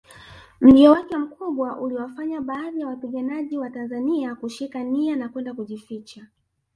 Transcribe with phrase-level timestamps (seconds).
[0.61, 6.27] Mlio wake mkubwa uliwafanya baadhi ya wapiganaji watanzania kushika nia na kwenda kujificha